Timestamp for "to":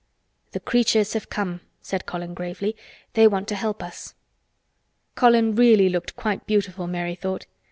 3.49-3.55